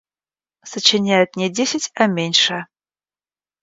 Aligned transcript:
Сочиняет 0.71 1.35
не 1.35 1.47
десять, 1.51 1.91
а 1.93 2.07
меньше. 2.07 2.65